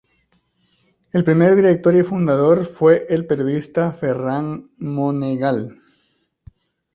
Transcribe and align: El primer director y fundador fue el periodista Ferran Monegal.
El 1.11 1.23
primer 1.23 1.55
director 1.55 1.93
y 1.95 2.01
fundador 2.01 2.65
fue 2.65 3.05
el 3.11 3.27
periodista 3.27 3.91
Ferran 3.91 4.71
Monegal. 4.79 5.77